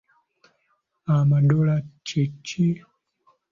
Amadola 1.15 1.75
kye 2.07 2.23
ki? 2.45 2.65